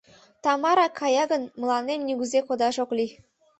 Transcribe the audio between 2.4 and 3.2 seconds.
кодаш ок лий.